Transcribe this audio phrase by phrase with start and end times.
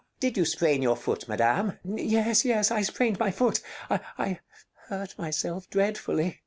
[0.01, 1.77] Count Did you sprain your foot, Madame?
[1.83, 3.61] Rosina Yes, yes, I sprained my foot!
[3.91, 4.39] I
[4.87, 6.39] hurt myself dreadfully.